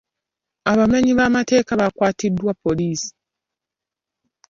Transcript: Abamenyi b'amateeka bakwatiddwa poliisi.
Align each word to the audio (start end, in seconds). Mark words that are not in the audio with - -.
Abamenyi 0.71 1.11
b'amateeka 1.17 1.71
bakwatiddwa 1.81 2.51
poliisi. 2.63 3.11